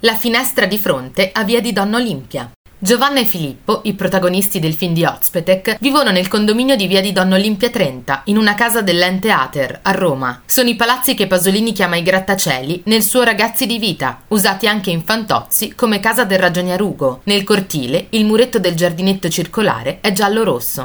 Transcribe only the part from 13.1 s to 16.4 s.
Ragazzi di vita, usati anche in Fantozzi come casa del